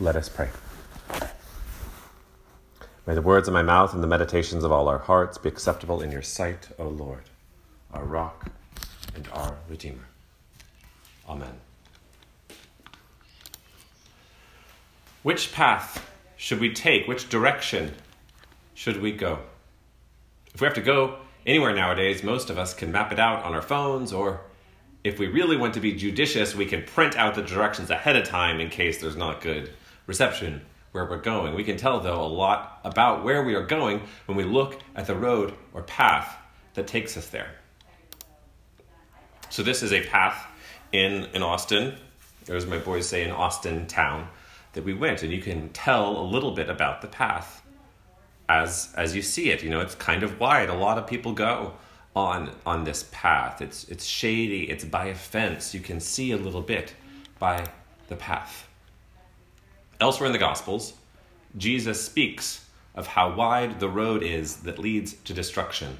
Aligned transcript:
Let 0.00 0.14
us 0.14 0.28
pray. 0.28 0.48
May 3.04 3.14
the 3.14 3.22
words 3.22 3.48
of 3.48 3.54
my 3.54 3.62
mouth 3.62 3.94
and 3.94 4.02
the 4.02 4.06
meditations 4.06 4.62
of 4.62 4.70
all 4.70 4.86
our 4.86 4.98
hearts 4.98 5.38
be 5.38 5.48
acceptable 5.48 6.02
in 6.02 6.12
your 6.12 6.22
sight, 6.22 6.68
O 6.78 6.86
Lord, 6.86 7.24
our 7.92 8.04
rock 8.04 8.48
and 9.16 9.26
our 9.32 9.56
Redeemer. 9.68 10.06
Amen. 11.28 11.54
Which 15.24 15.52
path 15.52 16.08
should 16.36 16.60
we 16.60 16.72
take? 16.72 17.08
Which 17.08 17.28
direction 17.28 17.94
should 18.74 19.02
we 19.02 19.10
go? 19.10 19.40
If 20.54 20.60
we 20.60 20.66
have 20.66 20.74
to 20.74 20.80
go 20.80 21.16
anywhere 21.44 21.74
nowadays, 21.74 22.22
most 22.22 22.50
of 22.50 22.58
us 22.58 22.72
can 22.72 22.92
map 22.92 23.10
it 23.10 23.18
out 23.18 23.42
on 23.42 23.52
our 23.52 23.62
phones, 23.62 24.12
or 24.12 24.42
if 25.02 25.18
we 25.18 25.26
really 25.26 25.56
want 25.56 25.74
to 25.74 25.80
be 25.80 25.92
judicious, 25.92 26.54
we 26.54 26.66
can 26.66 26.84
print 26.84 27.16
out 27.16 27.34
the 27.34 27.42
directions 27.42 27.90
ahead 27.90 28.14
of 28.14 28.28
time 28.28 28.60
in 28.60 28.70
case 28.70 29.00
there's 29.00 29.16
not 29.16 29.40
good 29.40 29.72
reception 30.08 30.62
where 30.90 31.04
we're 31.04 31.18
going. 31.18 31.54
We 31.54 31.62
can 31.62 31.76
tell, 31.76 32.00
though, 32.00 32.20
a 32.20 32.26
lot 32.26 32.80
about 32.82 33.22
where 33.22 33.44
we 33.44 33.54
are 33.54 33.62
going 33.64 34.02
when 34.26 34.36
we 34.36 34.42
look 34.42 34.80
at 34.96 35.06
the 35.06 35.14
road 35.14 35.54
or 35.72 35.82
path 35.82 36.36
that 36.74 36.88
takes 36.88 37.16
us 37.16 37.28
there. 37.28 37.50
So, 39.50 39.62
this 39.62 39.84
is 39.84 39.92
a 39.92 40.04
path 40.06 40.46
in, 40.90 41.26
in 41.34 41.42
Austin, 41.42 41.94
or 42.48 42.56
as 42.56 42.66
my 42.66 42.78
boys 42.78 43.06
say, 43.06 43.22
in 43.22 43.30
Austin 43.30 43.86
town, 43.86 44.28
that 44.72 44.84
we 44.84 44.94
went, 44.94 45.22
and 45.22 45.30
you 45.30 45.40
can 45.40 45.68
tell 45.70 46.18
a 46.18 46.26
little 46.26 46.52
bit 46.52 46.68
about 46.68 47.02
the 47.02 47.08
path 47.08 47.62
as 48.48 48.92
as 48.96 49.14
you 49.14 49.22
see 49.22 49.50
it. 49.50 49.62
You 49.62 49.70
know, 49.70 49.80
it's 49.80 49.94
kind 49.94 50.22
of 50.22 50.40
wide. 50.40 50.68
A 50.68 50.74
lot 50.74 50.98
of 50.98 51.06
people 51.06 51.32
go 51.32 51.74
on 52.14 52.50
on 52.64 52.84
this 52.84 53.08
path. 53.10 53.60
It's 53.60 53.84
it's 53.88 54.04
shady. 54.04 54.70
It's 54.70 54.84
by 54.84 55.06
a 55.06 55.14
fence. 55.14 55.74
You 55.74 55.80
can 55.80 56.00
see 56.00 56.32
a 56.32 56.36
little 56.36 56.62
bit 56.62 56.94
by 57.38 57.66
the 58.08 58.16
path. 58.16 58.67
Elsewhere 60.00 60.26
in 60.26 60.32
the 60.32 60.38
Gospels, 60.38 60.94
Jesus 61.56 62.04
speaks 62.04 62.64
of 62.94 63.08
how 63.08 63.34
wide 63.34 63.80
the 63.80 63.88
road 63.88 64.22
is 64.22 64.58
that 64.58 64.78
leads 64.78 65.14
to 65.24 65.34
destruction, 65.34 65.98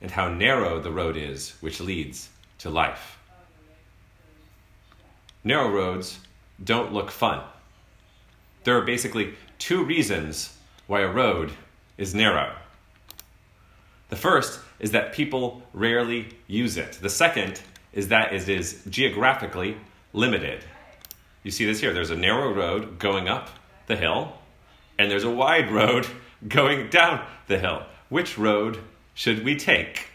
and 0.00 0.10
how 0.10 0.28
narrow 0.28 0.80
the 0.80 0.92
road 0.92 1.16
is 1.16 1.54
which 1.60 1.80
leads 1.80 2.28
to 2.58 2.70
life. 2.70 3.18
Narrow 5.42 5.68
roads 5.68 6.20
don't 6.62 6.92
look 6.92 7.10
fun. 7.10 7.42
There 8.62 8.76
are 8.78 8.84
basically 8.84 9.34
two 9.58 9.84
reasons 9.84 10.56
why 10.86 11.00
a 11.00 11.08
road 11.08 11.52
is 11.98 12.14
narrow. 12.14 12.54
The 14.10 14.16
first 14.16 14.60
is 14.78 14.92
that 14.92 15.12
people 15.12 15.62
rarely 15.72 16.28
use 16.46 16.76
it. 16.76 16.92
The 17.00 17.10
second 17.10 17.60
is 17.92 18.08
that 18.08 18.32
it 18.32 18.48
is 18.48 18.82
geographically 18.88 19.76
limited. 20.12 20.64
You 21.44 21.50
see 21.50 21.66
this 21.66 21.78
here. 21.78 21.92
There's 21.92 22.10
a 22.10 22.16
narrow 22.16 22.52
road 22.52 22.98
going 22.98 23.28
up 23.28 23.50
the 23.86 23.96
hill, 23.96 24.32
and 24.98 25.10
there's 25.10 25.24
a 25.24 25.30
wide 25.30 25.70
road 25.70 26.06
going 26.48 26.88
down 26.88 27.24
the 27.46 27.58
hill. 27.58 27.84
Which 28.08 28.36
road 28.36 28.78
should 29.12 29.44
we 29.44 29.54
take? 29.54 30.08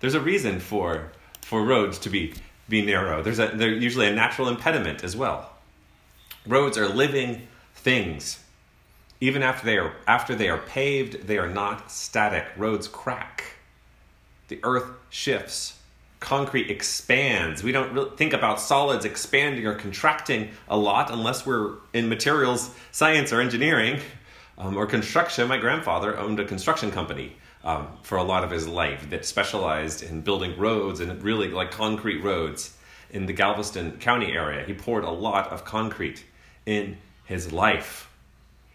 There's 0.00 0.14
a 0.14 0.20
reason 0.20 0.60
for, 0.60 1.10
for 1.42 1.64
roads 1.64 1.98
to 2.00 2.10
be, 2.10 2.34
be 2.68 2.80
narrow. 2.80 3.22
There's 3.22 3.40
a, 3.40 3.48
there's 3.48 3.82
usually 3.82 4.06
a 4.06 4.14
natural 4.14 4.48
impediment 4.48 5.02
as 5.02 5.16
well. 5.16 5.50
Roads 6.46 6.78
are 6.78 6.88
living 6.88 7.48
things. 7.74 8.42
Even 9.20 9.42
after 9.42 9.66
they 9.66 9.78
are 9.78 9.94
after 10.06 10.34
they 10.34 10.48
are 10.48 10.58
paved, 10.58 11.26
they 11.26 11.38
are 11.38 11.48
not 11.48 11.90
static. 11.90 12.44
Roads 12.56 12.86
crack. 12.86 13.56
The 14.48 14.60
earth 14.62 14.90
shifts. 15.08 15.75
Concrete 16.20 16.70
expands. 16.70 17.62
We 17.62 17.72
don't 17.72 17.92
really 17.92 18.16
think 18.16 18.32
about 18.32 18.60
solids 18.60 19.04
expanding 19.04 19.66
or 19.66 19.74
contracting 19.74 20.50
a 20.68 20.76
lot 20.76 21.10
unless 21.10 21.44
we're 21.44 21.74
in 21.92 22.08
materials 22.08 22.70
science 22.90 23.32
or 23.32 23.40
engineering 23.40 24.00
um, 24.58 24.76
or 24.76 24.86
construction. 24.86 25.46
My 25.48 25.58
grandfather 25.58 26.16
owned 26.18 26.40
a 26.40 26.44
construction 26.44 26.90
company 26.90 27.36
um, 27.64 27.88
for 28.02 28.16
a 28.16 28.22
lot 28.22 28.44
of 28.44 28.50
his 28.50 28.66
life 28.66 29.10
that 29.10 29.26
specialized 29.26 30.02
in 30.02 30.22
building 30.22 30.56
roads 30.58 31.00
and 31.00 31.22
really 31.22 31.48
like 31.48 31.70
concrete 31.70 32.22
roads 32.22 32.76
in 33.10 33.26
the 33.26 33.32
Galveston 33.32 33.98
County 33.98 34.32
area. 34.32 34.64
He 34.64 34.72
poured 34.72 35.04
a 35.04 35.10
lot 35.10 35.48
of 35.52 35.64
concrete 35.64 36.24
in 36.64 36.96
his 37.24 37.52
life. 37.52 38.10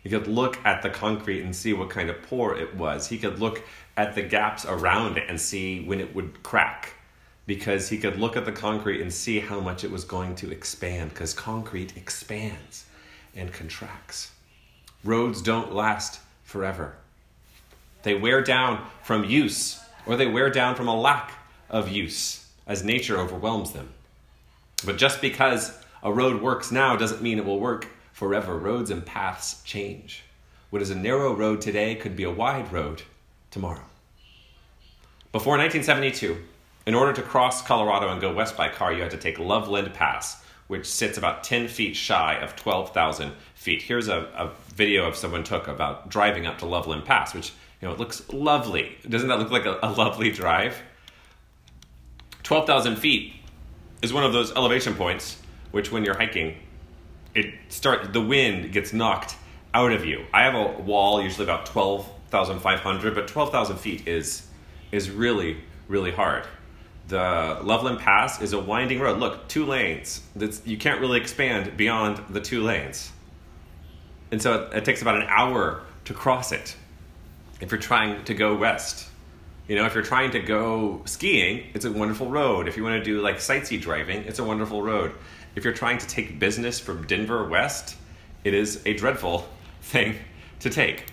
He 0.04 0.10
could 0.10 0.28
look 0.28 0.60
at 0.66 0.82
the 0.82 0.90
concrete 0.90 1.42
and 1.42 1.56
see 1.56 1.74
what 1.74 1.90
kind 1.90 2.10
of 2.10 2.22
pour 2.24 2.56
it 2.58 2.76
was. 2.76 3.08
He 3.08 3.18
could 3.18 3.40
look 3.40 3.64
at 3.96 4.16
the 4.16 4.22
gaps 4.22 4.66
around 4.66 5.18
it 5.18 5.26
and 5.30 5.40
see 5.40 5.84
when 5.86 6.00
it 6.00 6.16
would 6.16 6.44
crack 6.44 6.94
because 7.56 7.90
he 7.90 7.98
could 7.98 8.18
look 8.18 8.38
at 8.38 8.46
the 8.46 8.52
concrete 8.54 9.02
and 9.02 9.12
see 9.12 9.42
how 9.42 9.60
much 9.60 9.84
it 9.84 9.92
was 9.92 10.06
going 10.06 10.34
to 10.34 10.50
expand 10.52 11.10
because 11.10 11.34
concrete 11.34 11.98
expands 11.98 12.86
and 13.36 13.52
contracts. 13.52 14.32
Roads 15.04 15.42
don't 15.42 15.74
last 15.74 16.22
forever. 16.46 16.96
They 18.04 18.16
wear 18.16 18.42
down 18.42 18.88
from 19.04 19.26
use 19.26 19.82
or 20.06 20.16
they 20.16 20.28
wear 20.28 20.50
down 20.50 20.76
from 20.76 20.88
a 20.88 20.96
lack 20.96 21.34
of 21.70 21.90
use 21.90 22.48
as 22.66 22.86
nature 22.86 23.18
overwhelms 23.18 23.74
them. 23.74 23.90
But 24.86 24.98
just 24.98 25.20
because 25.20 25.78
a 26.02 26.14
road 26.14 26.42
works 26.42 26.72
now 26.72 26.96
doesn't 26.96 27.22
mean 27.22 27.38
it 27.38 27.44
will 27.44 27.60
work 27.60 27.86
forever. 28.14 28.58
Roads 28.58 28.92
and 28.92 29.06
paths 29.06 29.62
change. 29.64 30.24
What 30.70 30.82
is 30.82 30.90
a 30.90 30.96
narrow 30.96 31.36
road 31.36 31.60
today 31.60 31.96
could 31.96 32.16
be 32.16 32.24
a 32.24 32.32
wide 32.32 32.72
road 32.72 33.02
tomorrow. 33.50 33.84
Before 35.34 35.58
1972, 35.58 36.38
in 36.86 36.96
order 36.96 37.14
to 37.14 37.22
cross 37.22 37.62
Colorado 37.62 38.10
and 38.10 38.20
go 38.20 38.34
west 38.34 38.58
by 38.58 38.70
car, 38.70 38.92
you 38.94 39.02
had 39.02 39.12
to 39.12 39.18
take 39.18 39.40
Loveland 39.40 39.94
Pass, 39.94 40.44
which 40.68 40.86
sits 40.86 41.18
about 41.18 41.44
10 41.44 41.68
feet 41.68 41.96
shy 41.96 42.36
of 42.36 42.56
12,000 42.56 43.34
feet. 43.56 43.82
Here's 43.84 44.08
a, 44.08 44.20
a 44.36 44.52
video 44.74 45.08
of 45.08 45.16
someone 45.16 45.44
took 45.44 45.68
about 45.68 46.10
driving 46.10 46.48
up 46.48 46.58
to 46.60 46.66
Loveland 46.66 47.06
Pass, 47.06 47.34
which, 47.34 47.54
you 47.82 47.88
know, 47.88 47.94
it 47.94 48.00
looks 48.00 48.28
lovely. 48.32 48.98
Doesn't 49.08 49.30
that 49.30 49.40
look 49.40 49.52
like 49.52 49.66
a, 49.66 49.80
a 49.84 49.92
lovely 49.92 50.32
drive? 50.32 50.82
12,000 52.44 52.96
feet 52.96 53.34
is 54.02 54.12
one 54.12 54.24
of 54.24 54.34
those 54.34 54.52
elevation 54.54 54.96
points, 54.96 55.38
which 55.72 55.92
when 55.92 56.04
you're 56.04 56.18
hiking, 56.18 56.58
it 57.36 57.54
start 57.70 58.14
the 58.14 58.22
wind 58.22 58.72
gets 58.72 58.94
knocked 58.94 59.36
out 59.74 59.92
of 59.92 60.06
you. 60.06 60.26
I 60.34 60.44
have 60.44 60.56
a 60.56 60.82
wall 60.82 61.22
usually 61.22 61.46
about 61.46 61.66
twelve 61.66 62.10
thousand 62.30 62.60
five 62.60 62.80
hundred, 62.80 63.16
but 63.16 63.28
twelve 63.28 63.52
thousand 63.52 63.78
feet 63.78 64.08
is 64.08 64.48
is 64.92 65.10
really 65.10 65.58
really 65.88 66.12
hard. 66.12 66.46
The 67.08 67.60
Loveland 67.62 68.00
Pass 68.00 68.42
is 68.42 68.54
a 68.54 68.60
winding 68.60 69.00
road. 69.00 69.20
Look, 69.20 69.48
two 69.48 69.66
lanes. 69.66 70.22
That's, 70.36 70.66
you 70.66 70.78
can't 70.78 71.02
really 71.02 71.20
expand 71.20 71.76
beyond 71.76 72.24
the 72.30 72.40
two 72.40 72.64
lanes, 72.64 73.12
and 74.32 74.42
so 74.42 74.64
it, 74.64 74.78
it 74.78 74.86
takes 74.86 75.02
about 75.02 75.16
an 75.16 75.28
hour 75.28 75.84
to 76.06 76.14
cross 76.14 76.52
it. 76.52 76.76
If 77.60 77.72
you're 77.72 77.82
trying 77.82 78.24
to 78.26 78.34
go 78.34 78.56
west, 78.56 79.08
you 79.68 79.76
know, 79.76 79.86
if 79.86 79.94
you're 79.94 80.04
trying 80.04 80.32
to 80.32 80.40
go 80.40 81.02
skiing, 81.06 81.70
it's 81.74 81.86
a 81.86 81.92
wonderful 81.92 82.30
road. 82.30 82.68
If 82.68 82.78
you 82.78 82.84
want 82.84 82.96
to 82.96 83.04
do 83.04 83.22
like 83.22 83.38
sightsee 83.38 83.80
driving, 83.80 84.24
it's 84.24 84.40
a 84.40 84.44
wonderful 84.44 84.82
road. 84.82 85.14
If 85.56 85.64
you're 85.64 85.74
trying 85.74 85.98
to 86.00 86.08
take 86.08 86.40
business 86.40 86.80
from 86.80 87.06
Denver 87.08 87.48
west, 87.48 87.96
it 88.44 88.54
is 88.54 88.82
a 88.86 88.94
dreadful 88.94 89.48
thing 89.82 90.16
to 90.60 90.70
take. 90.70 91.06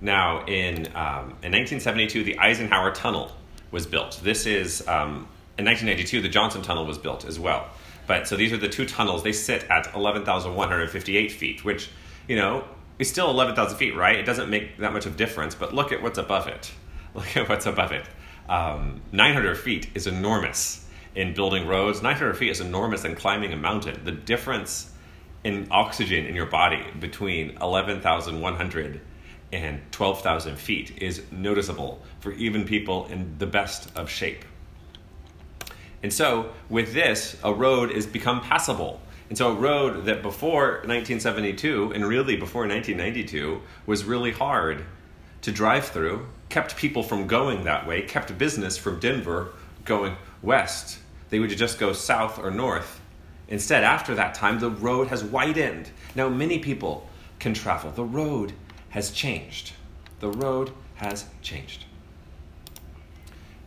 Now, 0.00 0.44
in, 0.46 0.86
um, 0.94 1.32
in 1.42 1.52
1972, 1.52 2.24
the 2.24 2.38
Eisenhower 2.38 2.92
Tunnel 2.92 3.32
was 3.70 3.86
built. 3.86 4.20
This 4.22 4.46
is, 4.46 4.86
um, 4.86 5.28
in 5.58 5.64
1992, 5.64 6.20
the 6.20 6.28
Johnson 6.28 6.62
Tunnel 6.62 6.84
was 6.84 6.98
built 6.98 7.24
as 7.24 7.38
well. 7.38 7.68
But 8.06 8.28
so 8.28 8.36
these 8.36 8.52
are 8.52 8.56
the 8.56 8.68
two 8.68 8.86
tunnels. 8.86 9.22
They 9.22 9.32
sit 9.32 9.64
at 9.70 9.92
11,158 9.94 11.32
feet, 11.32 11.64
which, 11.64 11.90
you 12.28 12.36
know, 12.36 12.64
is 12.98 13.10
still 13.10 13.30
11,000 13.30 13.76
feet, 13.76 13.96
right? 13.96 14.16
It 14.16 14.24
doesn't 14.24 14.48
make 14.48 14.78
that 14.78 14.92
much 14.92 15.06
of 15.06 15.16
difference, 15.16 15.54
but 15.54 15.74
look 15.74 15.92
at 15.92 16.02
what's 16.02 16.18
above 16.18 16.46
it. 16.46 16.72
Look 17.14 17.34
at 17.34 17.48
what's 17.48 17.64
above 17.64 17.92
it. 17.92 18.04
Um, 18.46 19.00
900 19.10 19.56
feet 19.56 19.88
is 19.94 20.06
enormous 20.06 20.86
in 21.14 21.32
building 21.32 21.66
roads. 21.66 22.02
900 22.02 22.36
feet 22.36 22.50
is 22.50 22.60
enormous 22.60 23.06
in 23.06 23.14
climbing 23.14 23.54
a 23.54 23.56
mountain. 23.56 24.02
The 24.04 24.12
difference 24.12 24.92
in 25.42 25.66
oxygen 25.70 26.26
in 26.26 26.34
your 26.34 26.44
body 26.44 26.84
between 27.00 27.56
11,100 27.62 29.00
and 29.52 29.80
12,000 29.92 30.56
feet 30.56 30.98
is 31.00 31.22
noticeable 31.30 32.02
for 32.20 32.32
even 32.32 32.64
people 32.64 33.06
in 33.06 33.38
the 33.38 33.46
best 33.46 33.96
of 33.96 34.10
shape. 34.10 34.44
And 36.02 36.12
so, 36.12 36.52
with 36.68 36.92
this, 36.92 37.36
a 37.42 37.52
road 37.52 37.90
is 37.90 38.06
become 38.06 38.40
passable. 38.40 39.00
And 39.28 39.36
so, 39.36 39.52
a 39.52 39.54
road 39.54 40.04
that 40.06 40.22
before 40.22 40.82
1972 40.84 41.92
and 41.94 42.06
really 42.06 42.36
before 42.36 42.62
1992 42.62 43.60
was 43.86 44.04
really 44.04 44.32
hard 44.32 44.84
to 45.42 45.52
drive 45.52 45.86
through 45.86 46.26
kept 46.48 46.76
people 46.76 47.02
from 47.02 47.26
going 47.26 47.64
that 47.64 47.86
way, 47.86 48.02
kept 48.02 48.36
business 48.38 48.76
from 48.76 49.00
Denver 49.00 49.52
going 49.84 50.16
west. 50.42 50.98
They 51.30 51.38
would 51.38 51.50
just 51.50 51.78
go 51.78 51.92
south 51.92 52.38
or 52.38 52.50
north. 52.50 53.00
Instead, 53.48 53.84
after 53.84 54.14
that 54.14 54.34
time, 54.34 54.58
the 54.58 54.70
road 54.70 55.08
has 55.08 55.24
widened. 55.24 55.90
Now, 56.14 56.28
many 56.28 56.58
people 56.58 57.08
can 57.38 57.54
travel. 57.54 57.90
The 57.90 58.04
road 58.04 58.52
has 58.96 59.10
changed. 59.10 59.72
The 60.20 60.30
road 60.30 60.70
has 60.94 61.26
changed. 61.42 61.84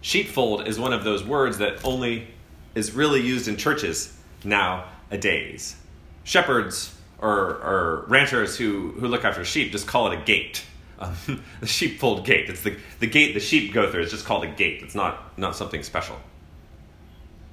Sheepfold 0.01 0.67
is 0.67 0.79
one 0.79 0.91
of 0.91 1.03
those 1.03 1.23
words 1.23 1.59
that 1.59 1.85
only 1.85 2.29
is 2.73 2.93
really 2.93 3.21
used 3.21 3.47
in 3.47 3.55
churches 3.55 4.17
nowadays. 4.43 5.75
Shepherds 6.23 6.95
or, 7.19 7.31
or 7.31 8.05
ranchers 8.07 8.57
who, 8.57 8.93
who 8.93 9.07
look 9.07 9.23
after 9.23 9.45
sheep 9.45 9.71
just 9.71 9.85
call 9.85 10.11
it 10.11 10.19
a 10.19 10.23
gate. 10.23 10.63
Um, 10.97 11.15
the 11.59 11.67
sheepfold 11.67 12.25
gate. 12.25 12.49
It's 12.49 12.63
the, 12.63 12.75
the 12.99 13.05
gate 13.05 13.35
the 13.35 13.39
sheep 13.39 13.71
go 13.71 13.91
through. 13.91 14.01
It's 14.01 14.11
just 14.11 14.25
called 14.25 14.45
a 14.45 14.51
gate. 14.51 14.81
It's 14.81 14.95
not, 14.95 15.37
not 15.37 15.55
something 15.55 15.83
special. 15.83 16.15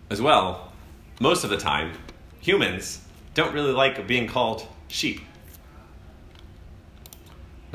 As 0.08 0.22
well, 0.22 0.72
most 1.20 1.44
of 1.44 1.50
the 1.50 1.58
time, 1.58 1.92
humans 2.40 3.02
don't 3.34 3.52
really 3.52 3.72
like 3.72 4.06
being 4.06 4.28
called 4.28 4.66
sheep. 4.88 5.20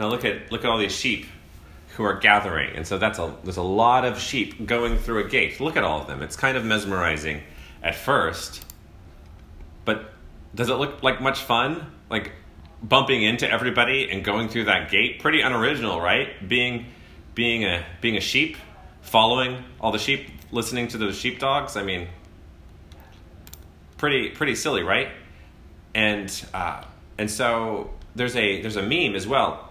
Now 0.02 0.08
look 0.08 0.26
at 0.26 0.52
look 0.52 0.66
at 0.66 0.68
all 0.68 0.80
these 0.80 0.96
sheep 0.96 1.28
who 1.96 2.04
are 2.04 2.16
gathering, 2.16 2.76
and 2.76 2.88
so 2.88 2.98
that's 2.98 3.20
a 3.20 3.36
there's 3.44 3.58
a 3.58 3.62
lot 3.62 4.04
of 4.04 4.20
sheep 4.20 4.66
going 4.66 4.98
through 4.98 5.24
a 5.24 5.30
gate. 5.30 5.60
Look 5.60 5.78
at 5.78 5.84
all 5.84 6.02
of 6.02 6.08
them. 6.08 6.24
It's 6.24 6.36
kind 6.36 6.58
of 6.58 6.66
mesmerizing 6.66 7.44
at 7.84 7.94
first, 7.94 8.66
but 9.86 10.12
does 10.56 10.70
it 10.70 10.74
look 10.74 11.04
like 11.04 11.22
much 11.22 11.42
fun? 11.42 11.86
Like 12.10 12.32
bumping 12.82 13.22
into 13.22 13.48
everybody 13.48 14.10
and 14.10 14.24
going 14.24 14.50
through 14.50 14.64
that 14.64 14.90
gate? 14.90 15.20
Pretty 15.20 15.42
unoriginal, 15.42 16.02
right? 16.02 16.50
Being 16.50 16.88
being 17.36 17.64
a 17.64 17.86
being 18.02 18.18
a 18.18 18.22
sheep, 18.22 18.58
following 19.02 19.64
all 19.80 19.92
the 19.92 20.00
sheep, 20.00 20.32
listening 20.52 20.88
to 20.88 20.98
those 20.98 21.16
sheepdogs. 21.16 21.78
I 21.78 21.84
mean, 21.84 22.08
pretty 24.00 24.30
pretty 24.30 24.56
silly, 24.56 24.82
right? 24.82 25.10
And 25.94 26.44
uh, 26.56 26.86
and 27.20 27.30
so 27.30 27.92
there's 28.16 28.36
a 28.36 28.64
there's 28.64 28.78
a 28.78 28.82
meme 28.82 29.16
as 29.16 29.28
well 29.28 29.68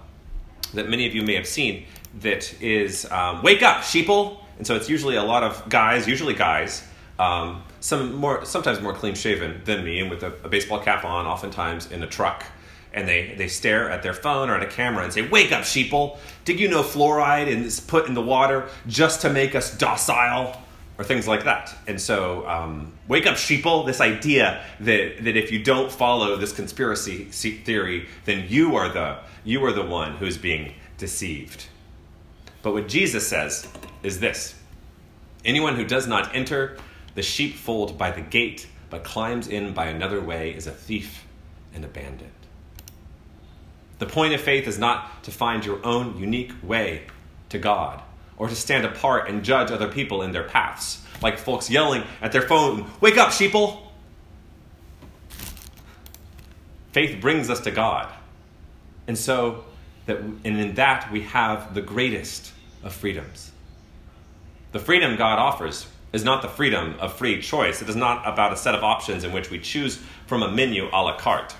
that 0.74 0.88
many 0.88 1.06
of 1.06 1.14
you 1.14 1.22
may 1.22 1.34
have 1.34 1.46
seen 1.46 1.84
that 2.20 2.60
is 2.62 3.10
um, 3.10 3.42
"Wake 3.42 3.62
up, 3.62 3.78
sheeple!" 3.78 4.38
And 4.58 4.66
so 4.66 4.76
it's 4.76 4.88
usually 4.88 5.16
a 5.16 5.22
lot 5.22 5.42
of 5.42 5.68
guys, 5.68 6.06
usually 6.06 6.34
guys, 6.34 6.82
um, 7.18 7.62
some 7.80 8.14
more 8.14 8.44
sometimes 8.44 8.80
more 8.80 8.92
clean 8.92 9.14
shaven 9.14 9.62
than 9.64 9.84
me, 9.84 10.00
and 10.00 10.10
with 10.10 10.22
a, 10.22 10.32
a 10.44 10.48
baseball 10.48 10.80
cap 10.80 11.04
on, 11.04 11.26
oftentimes 11.26 11.90
in 11.90 12.02
a 12.02 12.06
truck 12.06 12.44
and 12.92 13.08
they, 13.08 13.34
they 13.36 13.48
stare 13.48 13.90
at 13.90 14.02
their 14.02 14.14
phone 14.14 14.50
or 14.50 14.56
at 14.56 14.62
a 14.62 14.66
camera 14.66 15.04
and 15.04 15.12
say, 15.12 15.26
Wake 15.28 15.52
up, 15.52 15.62
sheeple! 15.62 16.18
Did 16.44 16.58
you 16.58 16.68
know 16.68 16.82
fluoride 16.82 17.46
is 17.46 17.80
put 17.80 18.06
in 18.06 18.14
the 18.14 18.22
water 18.22 18.68
just 18.86 19.20
to 19.22 19.30
make 19.30 19.54
us 19.54 19.76
docile? 19.76 20.60
Or 21.00 21.02
things 21.02 21.26
like 21.26 21.44
that. 21.44 21.74
And 21.86 21.98
so, 21.98 22.46
um, 22.46 22.92
wake 23.08 23.26
up, 23.26 23.36
sheeple! 23.36 23.86
This 23.86 24.02
idea 24.02 24.62
that, 24.80 25.24
that 25.24 25.34
if 25.34 25.50
you 25.50 25.64
don't 25.64 25.90
follow 25.90 26.36
this 26.36 26.52
conspiracy 26.52 27.24
theory, 27.24 28.06
then 28.26 28.44
you 28.50 28.76
are 28.76 28.90
the, 28.90 29.16
you 29.42 29.64
are 29.64 29.72
the 29.72 29.82
one 29.82 30.16
who's 30.16 30.36
being 30.36 30.74
deceived. 30.98 31.68
But 32.60 32.74
what 32.74 32.86
Jesus 32.86 33.26
says 33.26 33.66
is 34.02 34.20
this 34.20 34.54
Anyone 35.42 35.76
who 35.76 35.86
does 35.86 36.06
not 36.06 36.36
enter 36.36 36.76
the 37.14 37.22
sheepfold 37.22 37.96
by 37.96 38.10
the 38.10 38.20
gate, 38.20 38.68
but 38.90 39.02
climbs 39.02 39.48
in 39.48 39.72
by 39.72 39.86
another 39.86 40.20
way, 40.20 40.50
is 40.50 40.66
a 40.66 40.70
thief 40.70 41.24
and 41.72 41.82
a 41.82 41.88
bandit. 41.88 42.28
The 44.00 44.06
point 44.06 44.34
of 44.34 44.42
faith 44.42 44.68
is 44.68 44.78
not 44.78 45.24
to 45.24 45.30
find 45.30 45.64
your 45.64 45.80
own 45.82 46.18
unique 46.18 46.52
way 46.62 47.06
to 47.48 47.58
God 47.58 48.02
or 48.40 48.48
to 48.48 48.56
stand 48.56 48.86
apart 48.86 49.28
and 49.28 49.44
judge 49.44 49.70
other 49.70 49.86
people 49.86 50.22
in 50.22 50.32
their 50.32 50.42
paths, 50.42 51.04
like 51.20 51.38
folks 51.38 51.68
yelling 51.68 52.02
at 52.22 52.32
their 52.32 52.40
phone, 52.40 52.90
Wake 53.02 53.18
up, 53.18 53.28
sheeple! 53.28 53.82
Faith 56.92 57.20
brings 57.20 57.50
us 57.50 57.60
to 57.60 57.70
God. 57.70 58.10
And 59.06 59.16
so, 59.16 59.66
that, 60.06 60.20
and 60.20 60.46
in 60.46 60.74
that, 60.76 61.12
we 61.12 61.20
have 61.20 61.74
the 61.74 61.82
greatest 61.82 62.52
of 62.82 62.94
freedoms. 62.94 63.52
The 64.72 64.78
freedom 64.78 65.16
God 65.16 65.38
offers 65.38 65.86
is 66.14 66.24
not 66.24 66.40
the 66.40 66.48
freedom 66.48 66.94
of 66.98 67.12
free 67.12 67.42
choice. 67.42 67.82
It 67.82 67.90
is 67.90 67.96
not 67.96 68.26
about 68.26 68.54
a 68.54 68.56
set 68.56 68.74
of 68.74 68.82
options 68.82 69.22
in 69.22 69.32
which 69.32 69.50
we 69.50 69.58
choose 69.58 70.00
from 70.26 70.42
a 70.42 70.50
menu 70.50 70.88
a 70.90 70.96
la 71.02 71.18
carte. 71.18 71.54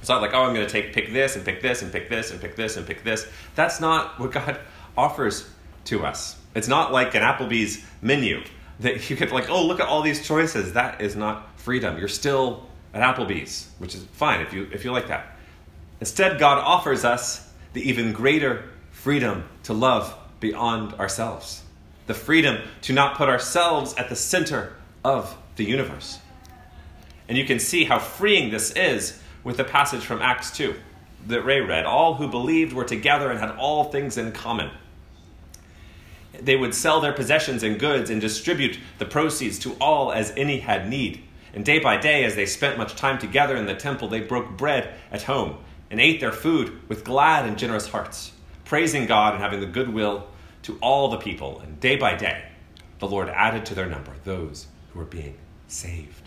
It's 0.00 0.08
not 0.08 0.20
like, 0.20 0.34
oh, 0.34 0.42
I'm 0.42 0.54
going 0.54 0.66
to 0.66 0.72
take 0.72 0.92
pick 0.92 1.12
this 1.12 1.36
and 1.36 1.44
pick 1.44 1.62
this 1.62 1.82
and 1.82 1.92
pick 1.92 2.10
this 2.10 2.32
and 2.32 2.40
pick 2.40 2.56
this 2.56 2.76
and 2.76 2.84
pick 2.84 3.04
this. 3.04 3.28
That's 3.54 3.80
not 3.80 4.18
what 4.18 4.32
God 4.32 4.58
offers 4.96 5.48
to 5.84 6.04
us. 6.04 6.36
It's 6.54 6.68
not 6.68 6.92
like 6.92 7.14
an 7.14 7.22
Applebee's 7.22 7.84
menu 8.00 8.42
that 8.80 9.08
you 9.08 9.16
get 9.16 9.32
like, 9.32 9.50
oh, 9.50 9.66
look 9.66 9.80
at 9.80 9.88
all 9.88 10.02
these 10.02 10.26
choices. 10.26 10.72
That 10.72 11.00
is 11.00 11.16
not 11.16 11.58
freedom. 11.58 11.98
You're 11.98 12.08
still 12.08 12.66
at 12.92 13.02
Applebee's, 13.02 13.68
which 13.78 13.94
is 13.94 14.04
fine 14.12 14.40
if 14.40 14.52
you 14.52 14.68
if 14.72 14.84
you 14.84 14.92
like 14.92 15.08
that. 15.08 15.36
Instead, 16.00 16.38
God 16.38 16.58
offers 16.58 17.04
us 17.04 17.50
the 17.72 17.88
even 17.88 18.12
greater 18.12 18.64
freedom 18.90 19.44
to 19.64 19.72
love 19.72 20.16
beyond 20.40 20.92
ourselves. 20.94 21.62
The 22.06 22.14
freedom 22.14 22.62
to 22.82 22.92
not 22.92 23.16
put 23.16 23.28
ourselves 23.28 23.94
at 23.94 24.08
the 24.08 24.16
center 24.16 24.74
of 25.02 25.36
the 25.56 25.64
universe. 25.64 26.18
And 27.28 27.38
you 27.38 27.44
can 27.44 27.58
see 27.58 27.84
how 27.84 27.98
freeing 27.98 28.50
this 28.50 28.70
is 28.72 29.18
with 29.42 29.56
the 29.56 29.64
passage 29.64 30.04
from 30.04 30.20
Acts 30.20 30.50
2 30.56 30.74
that 31.28 31.42
Ray 31.42 31.60
read. 31.60 31.86
All 31.86 32.14
who 32.14 32.28
believed 32.28 32.72
were 32.72 32.84
together 32.84 33.30
and 33.30 33.40
had 33.40 33.52
all 33.52 33.84
things 33.84 34.18
in 34.18 34.32
common. 34.32 34.70
They 36.40 36.56
would 36.56 36.74
sell 36.74 37.00
their 37.00 37.12
possessions 37.12 37.62
and 37.62 37.78
goods 37.78 38.10
and 38.10 38.20
distribute 38.20 38.78
the 38.98 39.06
proceeds 39.06 39.58
to 39.60 39.76
all 39.80 40.12
as 40.12 40.32
any 40.36 40.60
had 40.60 40.88
need. 40.88 41.22
And 41.54 41.64
day 41.64 41.78
by 41.78 41.96
day, 41.96 42.24
as 42.24 42.34
they 42.34 42.46
spent 42.46 42.78
much 42.78 42.96
time 42.96 43.18
together 43.18 43.56
in 43.56 43.66
the 43.66 43.74
temple, 43.74 44.08
they 44.08 44.20
broke 44.20 44.56
bread 44.56 44.94
at 45.12 45.22
home 45.22 45.58
and 45.90 46.00
ate 46.00 46.20
their 46.20 46.32
food 46.32 46.88
with 46.88 47.04
glad 47.04 47.46
and 47.46 47.56
generous 47.56 47.88
hearts, 47.88 48.32
praising 48.64 49.06
God 49.06 49.34
and 49.34 49.42
having 49.42 49.60
the 49.60 49.66
goodwill 49.66 50.26
to 50.62 50.76
all 50.80 51.08
the 51.08 51.18
people. 51.18 51.60
And 51.60 51.78
day 51.78 51.96
by 51.96 52.16
day, 52.16 52.44
the 52.98 53.06
Lord 53.06 53.28
added 53.28 53.64
to 53.66 53.74
their 53.74 53.86
number 53.86 54.12
those 54.24 54.66
who 54.92 54.98
were 54.98 55.04
being 55.04 55.36
saved. 55.68 56.22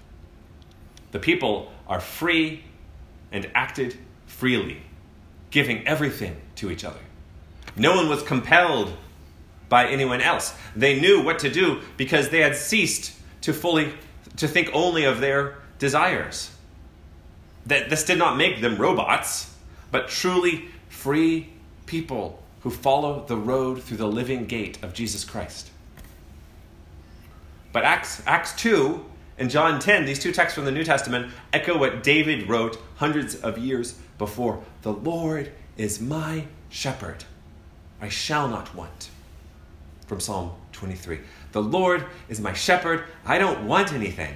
The 1.12 1.20
people 1.20 1.72
are 1.88 2.00
free 2.00 2.64
and 3.32 3.50
acted 3.56 3.98
freely, 4.26 4.82
giving 5.50 5.86
everything 5.88 6.38
to 6.56 6.72
each 6.72 6.84
other. 6.84 7.00
No 7.76 7.96
one 7.96 8.10
was 8.10 8.24
compelled 8.24 8.96
by 9.70 9.88
anyone 9.88 10.22
else. 10.22 10.56
They 10.76 11.00
knew 11.00 11.22
what 11.22 11.40
to 11.40 11.50
do 11.50 11.82
because 11.98 12.30
they 12.30 12.42
had 12.42 12.56
ceased 12.56 13.14
to 13.42 13.54
fully 13.54 13.94
to 14.38 14.48
think 14.48 14.70
only 14.74 15.04
of 15.04 15.20
their 15.20 15.58
desires. 15.80 16.52
That 17.66 17.90
this 17.90 18.04
did 18.06 18.18
not 18.18 18.38
make 18.38 18.62
them 18.62 18.78
robots, 18.78 19.54
but 19.92 20.08
truly 20.08 20.66
free 20.90 21.50
people 21.86 22.44
who 22.62 22.70
follow 22.70 23.26
the 23.26 23.38
road 23.38 23.82
through 23.84 23.98
the 23.98 24.08
living 24.08 24.46
gate 24.46 24.82
of 24.84 24.94
Jesus 24.94 25.24
Christ. 25.24 25.72
But 27.72 27.84
Acts, 27.84 28.22
Acts 28.26 28.54
2 28.56 29.06
and 29.38 29.50
John 29.50 29.80
10, 29.80 30.06
these 30.06 30.20
two 30.20 30.32
texts 30.32 30.56
from 30.56 30.66
the 30.66 30.72
New 30.72 30.84
Testament, 30.84 31.32
echo 31.54 31.78
what 31.78 32.04
David 32.04 32.50
wrote 32.50 32.80
hundreds 32.96 33.36
of 33.36 33.58
years 33.58 34.00
before 34.18 34.64
The 34.82 34.94
Lord 34.94 35.52
is 35.78 36.02
my 36.02 36.46
shepherd, 36.70 37.26
I 38.02 38.10
shall 38.10 38.48
not 38.48 38.74
want. 38.74 39.10
From 40.08 40.20
Psalm 40.20 40.54
23. 40.72 41.20
The 41.52 41.62
Lord 41.62 42.06
is 42.30 42.40
my 42.40 42.54
shepherd, 42.54 43.06
I 43.26 43.38
don't 43.38 43.68
want 43.68 43.94
anything. 43.94 44.34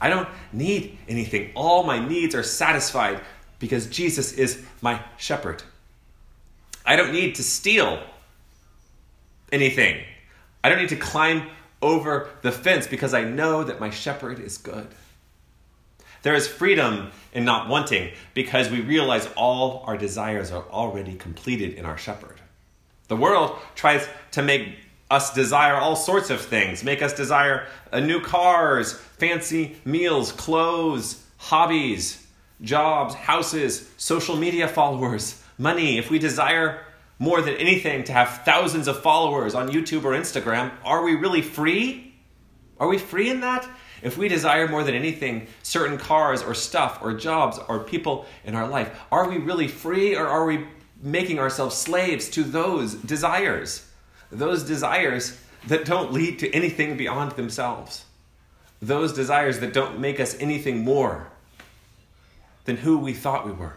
I 0.00 0.08
don't 0.08 0.28
need 0.52 0.98
anything. 1.08 1.50
All 1.54 1.82
my 1.82 1.98
needs 1.98 2.34
are 2.34 2.42
satisfied 2.42 3.20
because 3.58 3.86
Jesus 3.86 4.32
is 4.32 4.62
my 4.80 5.00
shepherd. 5.16 5.62
I 6.84 6.96
don't 6.96 7.12
need 7.12 7.36
to 7.36 7.42
steal 7.42 8.02
anything. 9.50 10.04
I 10.62 10.68
don't 10.68 10.78
need 10.78 10.90
to 10.90 10.96
climb 10.96 11.48
over 11.80 12.30
the 12.42 12.52
fence 12.52 12.86
because 12.86 13.14
I 13.14 13.24
know 13.24 13.64
that 13.64 13.80
my 13.80 13.90
shepherd 13.90 14.40
is 14.40 14.58
good. 14.58 14.88
There 16.22 16.34
is 16.34 16.48
freedom 16.48 17.10
in 17.32 17.44
not 17.44 17.68
wanting 17.68 18.12
because 18.32 18.70
we 18.70 18.80
realize 18.80 19.28
all 19.36 19.84
our 19.86 19.96
desires 19.96 20.50
are 20.50 20.64
already 20.70 21.14
completed 21.14 21.74
in 21.74 21.84
our 21.84 21.98
shepherd. 21.98 22.40
The 23.08 23.16
world 23.16 23.58
tries 23.74 24.08
to 24.32 24.42
make 24.42 24.78
us 25.10 25.34
desire 25.34 25.76
all 25.76 25.96
sorts 25.96 26.30
of 26.30 26.40
things, 26.40 26.82
make 26.82 27.02
us 27.02 27.12
desire 27.12 27.66
uh, 27.92 28.00
new 28.00 28.20
cars, 28.20 28.94
fancy 28.94 29.76
meals, 29.84 30.32
clothes, 30.32 31.22
hobbies, 31.36 32.26
jobs, 32.62 33.14
houses, 33.14 33.90
social 33.96 34.36
media 34.36 34.66
followers, 34.66 35.42
money. 35.58 35.98
If 35.98 36.10
we 36.10 36.18
desire 36.18 36.80
more 37.18 37.42
than 37.42 37.54
anything 37.54 38.04
to 38.04 38.12
have 38.12 38.42
thousands 38.44 38.88
of 38.88 39.00
followers 39.00 39.54
on 39.54 39.68
YouTube 39.68 40.04
or 40.04 40.12
Instagram, 40.12 40.72
are 40.84 41.04
we 41.04 41.14
really 41.14 41.42
free? 41.42 42.14
Are 42.80 42.88
we 42.88 42.98
free 42.98 43.30
in 43.30 43.40
that? 43.40 43.68
If 44.02 44.18
we 44.18 44.28
desire 44.28 44.68
more 44.68 44.82
than 44.82 44.94
anything 44.94 45.46
certain 45.62 45.96
cars 45.96 46.42
or 46.42 46.54
stuff 46.54 46.98
or 47.02 47.14
jobs 47.14 47.58
or 47.68 47.80
people 47.80 48.26
in 48.44 48.54
our 48.54 48.68
life, 48.68 48.98
are 49.12 49.28
we 49.28 49.38
really 49.38 49.68
free 49.68 50.16
or 50.16 50.26
are 50.26 50.44
we 50.44 50.66
making 51.04 51.38
ourselves 51.38 51.76
slaves 51.76 52.28
to 52.30 52.42
those 52.42 52.94
desires? 52.94 53.88
Those 54.32 54.64
desires 54.64 55.38
that 55.68 55.84
don't 55.84 56.12
lead 56.12 56.38
to 56.40 56.50
anything 56.50 56.96
beyond 56.96 57.32
themselves. 57.32 58.04
Those 58.82 59.12
desires 59.12 59.60
that 59.60 59.72
don't 59.72 60.00
make 60.00 60.18
us 60.18 60.36
anything 60.40 60.84
more 60.84 61.28
than 62.64 62.78
who 62.78 62.98
we 62.98 63.12
thought 63.12 63.46
we 63.46 63.52
were. 63.52 63.76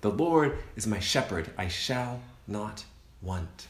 The 0.00 0.10
Lord 0.10 0.58
is 0.74 0.86
my 0.86 0.98
shepherd, 0.98 1.50
I 1.56 1.68
shall 1.68 2.20
not 2.48 2.84
want. 3.20 3.68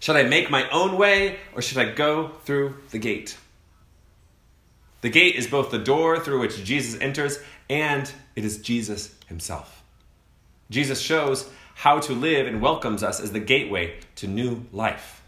Should 0.00 0.16
I 0.16 0.22
make 0.22 0.50
my 0.50 0.68
own 0.70 0.96
way 0.96 1.38
or 1.54 1.62
should 1.62 1.78
I 1.78 1.92
go 1.92 2.28
through 2.44 2.76
the 2.90 2.98
gate? 2.98 3.36
The 5.02 5.10
gate 5.10 5.36
is 5.36 5.46
both 5.46 5.70
the 5.70 5.78
door 5.78 6.18
through 6.18 6.40
which 6.40 6.64
Jesus 6.64 7.00
enters 7.00 7.38
and 7.68 8.10
it 8.34 8.44
is 8.44 8.58
Jesus 8.58 9.14
himself. 9.26 9.81
Jesus 10.72 11.00
shows 11.00 11.48
how 11.74 12.00
to 12.00 12.12
live 12.12 12.46
and 12.46 12.62
welcomes 12.62 13.02
us 13.02 13.20
as 13.20 13.32
the 13.32 13.40
gateway 13.40 13.98
to 14.16 14.26
new 14.26 14.64
life. 14.72 15.22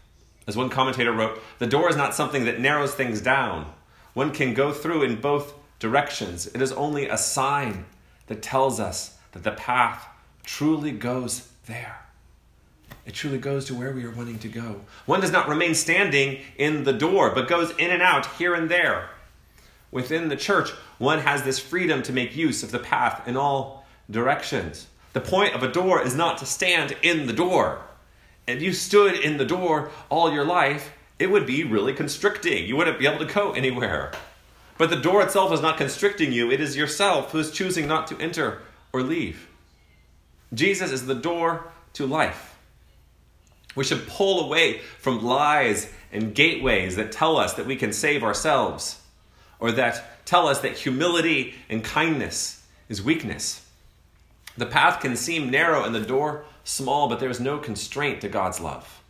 As 0.47 0.57
one 0.57 0.69
commentator 0.69 1.11
wrote, 1.11 1.41
the 1.59 1.67
door 1.67 1.89
is 1.89 1.95
not 1.95 2.15
something 2.15 2.45
that 2.45 2.59
narrows 2.59 2.93
things 2.93 3.21
down. 3.21 3.71
One 4.13 4.31
can 4.31 4.53
go 4.53 4.71
through 4.71 5.03
in 5.03 5.21
both 5.21 5.53
directions. 5.79 6.47
It 6.47 6.61
is 6.61 6.71
only 6.71 7.07
a 7.07 7.17
sign 7.17 7.85
that 8.27 8.41
tells 8.41 8.79
us 8.79 9.17
that 9.33 9.43
the 9.43 9.51
path 9.51 10.07
truly 10.43 10.91
goes 10.91 11.49
there. 11.67 12.01
It 13.05 13.13
truly 13.13 13.37
goes 13.37 13.65
to 13.65 13.75
where 13.75 13.91
we 13.91 14.03
are 14.03 14.11
wanting 14.11 14.39
to 14.39 14.47
go. 14.47 14.81
One 15.05 15.21
does 15.21 15.31
not 15.31 15.47
remain 15.47 15.75
standing 15.75 16.39
in 16.57 16.85
the 16.85 16.93
door, 16.93 17.31
but 17.35 17.47
goes 17.47 17.71
in 17.77 17.91
and 17.91 18.01
out 18.01 18.25
here 18.37 18.55
and 18.55 18.69
there. 18.69 19.09
Within 19.91 20.29
the 20.29 20.35
church, 20.35 20.71
one 20.97 21.19
has 21.19 21.43
this 21.43 21.59
freedom 21.59 22.01
to 22.03 22.13
make 22.13 22.35
use 22.35 22.63
of 22.63 22.71
the 22.71 22.79
path 22.79 23.27
in 23.27 23.37
all 23.37 23.85
directions. 24.09 24.87
The 25.15 25.21
point 25.21 25.55
of 25.55 25.63
a 25.63 25.71
door 25.71 26.01
is 26.01 26.13
not 26.13 26.39
to 26.39 26.45
stand 26.45 26.93
in 27.01 27.25
the 27.25 27.31
door. 27.31 27.79
If 28.49 28.61
you 28.61 28.73
stood 28.73 29.13
in 29.15 29.37
the 29.37 29.45
door 29.45 29.89
all 30.09 30.33
your 30.33 30.43
life, 30.43 30.91
it 31.17 31.27
would 31.27 31.47
be 31.47 31.63
really 31.63 31.93
constricting. 31.93 32.65
You 32.65 32.75
wouldn't 32.75 32.99
be 32.99 33.07
able 33.07 33.25
to 33.25 33.33
go 33.33 33.53
anywhere. 33.53 34.11
But 34.77 34.89
the 34.89 34.97
door 34.97 35.21
itself 35.21 35.53
is 35.53 35.61
not 35.61 35.77
constricting 35.77 36.33
you, 36.33 36.51
it 36.51 36.59
is 36.59 36.75
yourself 36.75 37.31
who 37.31 37.39
is 37.39 37.51
choosing 37.51 37.87
not 37.87 38.07
to 38.07 38.19
enter 38.19 38.61
or 38.91 39.03
leave. 39.03 39.47
Jesus 40.53 40.91
is 40.91 41.05
the 41.05 41.15
door 41.15 41.71
to 41.93 42.05
life. 42.05 42.57
We 43.73 43.85
should 43.85 44.09
pull 44.09 44.43
away 44.43 44.79
from 44.99 45.23
lies 45.23 45.89
and 46.11 46.35
gateways 46.35 46.97
that 46.97 47.13
tell 47.13 47.37
us 47.37 47.53
that 47.53 47.65
we 47.65 47.77
can 47.77 47.93
save 47.93 48.21
ourselves 48.21 48.99
or 49.61 49.71
that 49.71 50.25
tell 50.25 50.49
us 50.49 50.59
that 50.59 50.73
humility 50.77 51.55
and 51.69 51.85
kindness 51.85 52.65
is 52.89 53.01
weakness. 53.01 53.64
The 54.57 54.65
path 54.65 55.01
can 55.01 55.15
seem 55.15 55.49
narrow 55.49 55.83
and 55.83 55.93
the 55.93 55.99
door 55.99 56.45
small, 56.63 57.09
but 57.09 57.19
there 57.19 57.29
is 57.29 57.39
no 57.39 57.57
constraint 57.57 58.21
to 58.21 58.29
God's 58.29 58.59
love. 58.59 59.01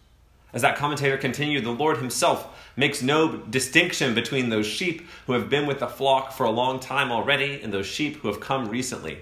As 0.54 0.62
that 0.62 0.78
commentator 0.78 1.18
continued, 1.18 1.66
the 1.66 1.72
Lord 1.72 1.98
Himself 1.98 2.72
makes 2.78 3.02
no 3.02 3.38
distinction 3.38 4.16
between 4.16 4.50
those 4.50 4.66
sheep 4.66 5.08
who 5.28 5.34
have 5.34 5.50
been 5.50 5.68
with 5.68 5.80
the 5.80 5.88
flock 5.88 6.32
for 6.32 6.46
a 6.46 6.52
long 6.52 6.80
time 6.80 7.12
already 7.12 7.62
and 7.62 7.74
those 7.74 7.86
sheep 7.86 8.18
who 8.18 8.30
have 8.30 8.40
come 8.40 8.70
recently, 8.70 9.20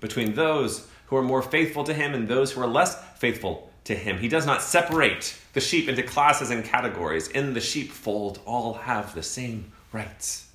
between 0.00 0.34
those 0.34 0.86
who 1.06 1.16
are 1.16 1.22
more 1.22 1.42
faithful 1.42 1.84
to 1.84 1.94
Him 1.94 2.14
and 2.14 2.28
those 2.28 2.52
who 2.52 2.60
are 2.60 2.68
less 2.68 3.02
faithful 3.18 3.70
to 3.84 3.94
Him. 3.94 4.18
He 4.18 4.28
does 4.28 4.46
not 4.46 4.62
separate 4.62 5.36
the 5.52 5.60
sheep 5.60 5.88
into 5.88 6.02
classes 6.02 6.50
and 6.50 6.64
categories. 6.64 7.28
In 7.28 7.52
the 7.52 7.60
sheepfold, 7.60 8.40
all 8.46 8.74
have 8.74 9.14
the 9.14 9.22
same 9.22 9.72
rights. 9.92 10.49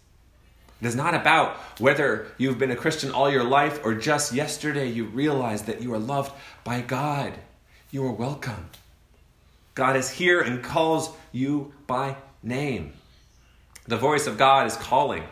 It 0.86 0.89
is 0.89 0.96
not 0.96 1.15
about 1.15 1.58
whether 1.80 2.27
you've 2.38 2.60
been 2.60 2.70
a 2.70 2.75
Christian 2.75 3.10
all 3.10 3.27
your 3.27 3.44
life 3.44 3.80
or 3.84 3.96
just 3.96 4.36
yesterday 4.36 4.88
you 4.88 5.06
realized 5.06 5.65
that 5.65 5.82
you 5.82 5.92
are 5.96 6.00
loved 6.00 6.32
by 6.63 6.82
God. 6.82 7.34
You 7.89 8.06
are 8.06 8.12
welcome. 8.12 8.70
God 9.74 9.96
is 9.96 10.12
here 10.12 10.42
and 10.42 10.63
calls 10.63 11.10
you 11.32 11.74
by 11.88 12.18
name. 12.44 12.94
The 13.88 13.98
voice 13.98 14.27
of 14.27 14.38
God 14.38 14.68
is 14.68 14.77
calling. 14.77 15.24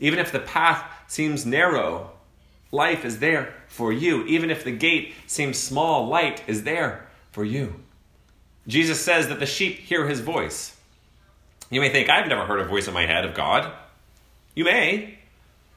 Even 0.00 0.18
if 0.18 0.32
the 0.32 0.40
path 0.40 0.82
seems 1.08 1.44
narrow, 1.44 2.12
life 2.72 3.04
is 3.04 3.18
there 3.18 3.52
for 3.68 3.92
you. 3.92 4.24
Even 4.24 4.50
if 4.50 4.64
the 4.64 4.72
gate 4.72 5.12
seems 5.26 5.58
small, 5.58 6.06
light 6.06 6.42
is 6.46 6.64
there 6.64 7.06
for 7.32 7.44
you. 7.44 7.82
Jesus 8.66 8.98
says 8.98 9.28
that 9.28 9.40
the 9.40 9.44
sheep 9.44 9.80
hear 9.80 10.08
his 10.08 10.20
voice. 10.20 10.74
You 11.68 11.82
may 11.82 11.90
think, 11.90 12.08
I've 12.08 12.28
never 12.28 12.46
heard 12.46 12.60
a 12.60 12.64
voice 12.64 12.88
in 12.88 12.94
my 12.94 13.04
head 13.04 13.26
of 13.26 13.34
God. 13.34 13.70
You 14.54 14.64
may, 14.64 15.18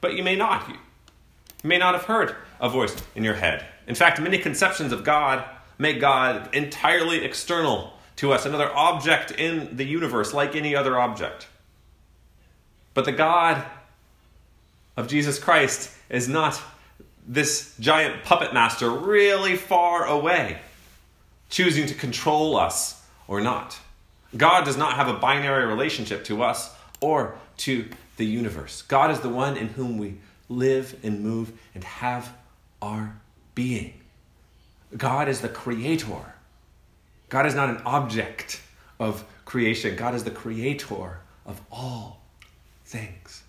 but 0.00 0.14
you 0.14 0.22
may 0.22 0.36
not. 0.36 0.68
You 0.68 1.68
may 1.68 1.78
not 1.78 1.94
have 1.94 2.04
heard 2.04 2.34
a 2.60 2.68
voice 2.68 2.94
in 3.14 3.24
your 3.24 3.34
head. 3.34 3.64
In 3.86 3.94
fact, 3.94 4.20
many 4.20 4.38
conceptions 4.38 4.92
of 4.92 5.04
God 5.04 5.44
make 5.78 6.00
God 6.00 6.54
entirely 6.54 7.24
external 7.24 7.94
to 8.16 8.32
us, 8.32 8.46
another 8.46 8.70
object 8.74 9.30
in 9.32 9.76
the 9.76 9.84
universe, 9.84 10.34
like 10.34 10.56
any 10.56 10.74
other 10.74 10.98
object. 10.98 11.46
But 12.94 13.04
the 13.04 13.12
God 13.12 13.64
of 14.96 15.06
Jesus 15.06 15.38
Christ 15.38 15.92
is 16.10 16.28
not 16.28 16.60
this 17.26 17.76
giant 17.78 18.24
puppet 18.24 18.52
master 18.52 18.90
really 18.90 19.54
far 19.54 20.04
away, 20.06 20.58
choosing 21.50 21.86
to 21.86 21.94
control 21.94 22.56
us 22.56 23.00
or 23.28 23.40
not. 23.40 23.78
God 24.36 24.64
does 24.64 24.76
not 24.76 24.94
have 24.94 25.08
a 25.08 25.14
binary 25.14 25.66
relationship 25.66 26.24
to 26.24 26.42
us 26.42 26.74
or 27.00 27.36
to 27.58 27.88
the 28.18 28.26
universe. 28.26 28.82
God 28.82 29.10
is 29.10 29.20
the 29.20 29.28
one 29.28 29.56
in 29.56 29.68
whom 29.68 29.96
we 29.96 30.18
live 30.48 30.94
and 31.02 31.20
move 31.20 31.52
and 31.74 31.82
have 31.82 32.32
our 32.82 33.16
being. 33.54 33.94
God 34.96 35.28
is 35.28 35.40
the 35.40 35.48
creator. 35.48 36.34
God 37.28 37.46
is 37.46 37.54
not 37.54 37.70
an 37.70 37.80
object 37.84 38.60
of 38.98 39.24
creation. 39.44 39.96
God 39.96 40.14
is 40.14 40.24
the 40.24 40.30
creator 40.30 41.20
of 41.46 41.60
all 41.70 42.20
things. 42.84 43.42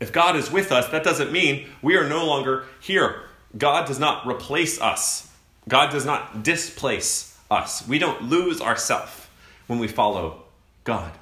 If 0.00 0.12
God 0.12 0.36
is 0.36 0.50
with 0.50 0.70
us, 0.70 0.88
that 0.88 1.04
doesn't 1.04 1.32
mean 1.32 1.68
we 1.82 1.96
are 1.96 2.08
no 2.08 2.26
longer 2.26 2.64
here. 2.80 3.22
God 3.56 3.86
does 3.86 3.98
not 3.98 4.26
replace 4.26 4.80
us. 4.80 5.30
God 5.68 5.90
does 5.90 6.04
not 6.04 6.42
displace 6.42 7.38
us. 7.50 7.86
We 7.88 7.98
don't 7.98 8.22
lose 8.24 8.60
ourselves 8.60 9.28
when 9.66 9.78
we 9.78 9.88
follow 9.88 10.42
God. 10.84 11.12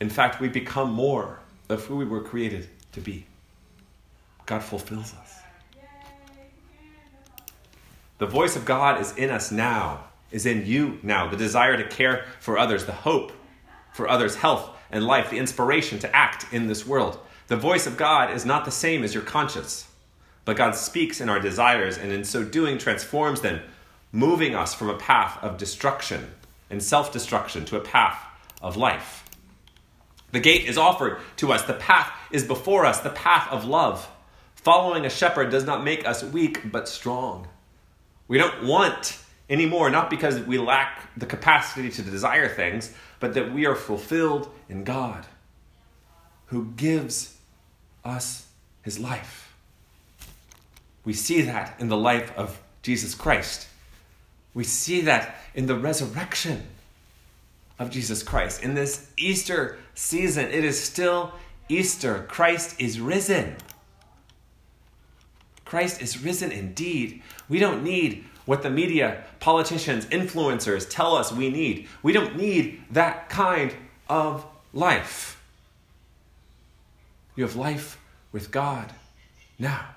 In 0.00 0.10
fact, 0.10 0.40
we 0.40 0.48
become 0.48 0.90
more 0.92 1.38
of 1.68 1.84
who 1.84 1.96
we 1.96 2.04
were 2.04 2.22
created 2.22 2.68
to 2.92 3.00
be. 3.00 3.26
God 4.46 4.62
fulfills 4.62 5.14
us. 5.14 5.34
The 8.18 8.26
voice 8.26 8.56
of 8.56 8.64
God 8.64 9.00
is 9.00 9.14
in 9.16 9.30
us 9.30 9.50
now, 9.50 10.04
is 10.30 10.46
in 10.46 10.64
you 10.64 10.98
now. 11.02 11.28
The 11.28 11.36
desire 11.36 11.76
to 11.76 11.86
care 11.86 12.24
for 12.40 12.56
others, 12.58 12.86
the 12.86 12.92
hope 12.92 13.32
for 13.92 14.08
others' 14.08 14.36
health 14.36 14.70
and 14.90 15.04
life, 15.04 15.30
the 15.30 15.38
inspiration 15.38 15.98
to 15.98 16.16
act 16.16 16.46
in 16.52 16.66
this 16.66 16.86
world. 16.86 17.18
The 17.48 17.56
voice 17.56 17.86
of 17.86 17.96
God 17.96 18.32
is 18.32 18.46
not 18.46 18.64
the 18.64 18.70
same 18.70 19.04
as 19.04 19.12
your 19.12 19.22
conscience, 19.22 19.88
but 20.44 20.56
God 20.56 20.74
speaks 20.74 21.20
in 21.20 21.28
our 21.28 21.40
desires 21.40 21.98
and 21.98 22.10
in 22.10 22.24
so 22.24 22.42
doing 22.42 22.78
transforms 22.78 23.40
them, 23.40 23.60
moving 24.12 24.54
us 24.54 24.74
from 24.74 24.88
a 24.88 24.96
path 24.96 25.42
of 25.42 25.58
destruction 25.58 26.30
and 26.70 26.82
self 26.82 27.12
destruction 27.12 27.64
to 27.66 27.76
a 27.76 27.80
path 27.80 28.18
of 28.62 28.76
life. 28.76 29.24
The 30.32 30.40
gate 30.40 30.66
is 30.66 30.76
offered 30.76 31.20
to 31.36 31.52
us, 31.52 31.62
the 31.62 31.74
path 31.74 32.12
is 32.30 32.44
before 32.44 32.84
us, 32.84 33.00
the 33.00 33.10
path 33.10 33.50
of 33.50 33.64
love. 33.64 34.08
Following 34.54 35.06
a 35.06 35.10
shepherd 35.10 35.50
does 35.50 35.64
not 35.64 35.84
make 35.84 36.06
us 36.06 36.24
weak, 36.24 36.72
but 36.72 36.88
strong. 36.88 37.46
We 38.28 38.38
don't 38.38 38.64
want 38.64 39.18
anymore, 39.48 39.90
not 39.90 40.10
because 40.10 40.40
we 40.40 40.58
lack 40.58 41.08
the 41.16 41.26
capacity 41.26 41.90
to 41.90 42.02
desire 42.02 42.48
things, 42.48 42.92
but 43.20 43.34
that 43.34 43.52
we 43.52 43.66
are 43.66 43.76
fulfilled 43.76 44.48
in 44.68 44.82
God, 44.82 45.24
who 46.46 46.72
gives 46.76 47.36
us 48.04 48.46
his 48.82 48.98
life. 48.98 49.54
We 51.04 51.12
see 51.12 51.42
that 51.42 51.76
in 51.78 51.88
the 51.88 51.96
life 51.96 52.36
of 52.36 52.60
Jesus 52.82 53.14
Christ. 53.14 53.68
We 54.54 54.64
see 54.64 55.02
that 55.02 55.36
in 55.54 55.66
the 55.66 55.76
resurrection 55.76 56.66
of 57.78 57.90
Jesus 57.90 58.22
Christ. 58.22 58.62
In 58.62 58.74
this 58.74 59.10
Easter 59.16 59.78
season, 59.94 60.46
it 60.46 60.64
is 60.64 60.82
still 60.82 61.32
Easter. 61.68 62.24
Christ 62.28 62.80
is 62.80 63.00
risen. 63.00 63.56
Christ 65.64 66.00
is 66.00 66.22
risen 66.22 66.52
indeed. 66.52 67.22
We 67.48 67.58
don't 67.58 67.82
need 67.82 68.24
what 68.44 68.62
the 68.62 68.70
media, 68.70 69.24
politicians, 69.40 70.06
influencers 70.06 70.88
tell 70.88 71.16
us 71.16 71.32
we 71.32 71.50
need. 71.50 71.88
We 72.02 72.12
don't 72.12 72.36
need 72.36 72.82
that 72.92 73.28
kind 73.28 73.74
of 74.08 74.46
life. 74.72 75.42
You 77.34 77.44
have 77.44 77.56
life 77.56 78.00
with 78.32 78.50
God 78.50 78.92
now. 79.58 79.95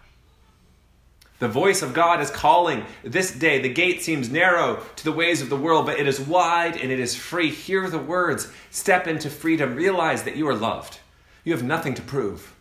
The 1.40 1.48
voice 1.48 1.82
of 1.82 1.94
God 1.94 2.20
is 2.20 2.30
calling 2.30 2.86
this 3.02 3.32
day. 3.32 3.62
The 3.62 3.74
gate 3.74 4.02
seems 4.02 4.30
narrow 4.30 4.84
to 4.98 5.04
the 5.06 5.14
ways 5.14 5.42
of 5.42 5.50
the 5.50 5.56
world, 5.56 5.86
but 5.86 5.98
it 5.98 6.06
is 6.06 6.20
wide 6.20 6.76
and 6.76 6.92
it 6.92 7.00
is 7.00 7.16
free. 7.16 7.50
Hear 7.50 7.90
the 7.90 7.98
words. 7.98 8.52
Step 8.72 9.08
into 9.08 9.30
freedom. 9.30 9.76
Realize 9.76 10.24
that 10.24 10.36
you 10.36 10.48
are 10.50 10.56
loved. 10.56 11.00
You 11.46 11.54
have 11.54 11.64
nothing 11.64 11.94
to 11.94 12.02
prove. 12.02 12.54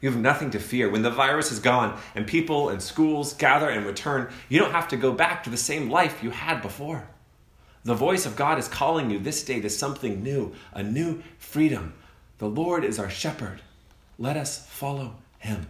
You 0.00 0.10
have 0.10 0.20
nothing 0.20 0.50
to 0.50 0.58
fear. 0.58 0.90
When 0.90 1.02
the 1.02 1.10
virus 1.10 1.52
is 1.52 1.60
gone 1.60 1.98
and 2.16 2.26
people 2.26 2.68
and 2.68 2.82
schools 2.82 3.32
gather 3.34 3.70
and 3.70 3.86
return, 3.86 4.28
you 4.48 4.58
don't 4.58 4.72
have 4.72 4.88
to 4.88 4.96
go 4.96 5.12
back 5.12 5.44
to 5.44 5.50
the 5.50 5.56
same 5.56 5.88
life 5.88 6.22
you 6.22 6.30
had 6.30 6.60
before. 6.60 7.08
The 7.84 7.94
voice 7.94 8.26
of 8.26 8.34
God 8.34 8.58
is 8.58 8.66
calling 8.66 9.10
you 9.10 9.18
this 9.18 9.44
day 9.44 9.60
to 9.60 9.70
something 9.70 10.22
new, 10.22 10.52
a 10.72 10.82
new 10.82 11.22
freedom. 11.38 11.94
The 12.38 12.48
Lord 12.48 12.84
is 12.84 12.98
our 12.98 13.10
shepherd. 13.10 13.60
Let 14.18 14.36
us 14.36 14.66
follow 14.66 15.14
him. 15.38 15.68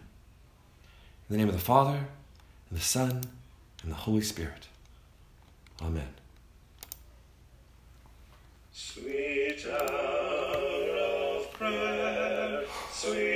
In 1.28 1.36
the 1.36 1.36
name 1.36 1.48
of 1.48 1.54
the 1.54 1.60
Father, 1.60 2.06
the 2.74 2.80
Son, 2.80 3.22
and 3.84 3.92
the 3.92 3.96
Holy 3.96 4.20
Spirit. 4.20 4.66
Amen. 5.80 6.08
Sweet 8.72 9.64
hour 9.70 10.96
of 10.98 11.52
prayer, 11.52 12.64
sweet 12.90 13.33